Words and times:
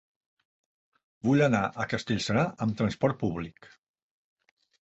Vull 1.29 1.43
anar 1.49 1.61
a 1.85 1.87
Castellserà 1.93 2.47
amb 2.67 2.79
trasport 2.83 3.23
públic. 3.27 3.73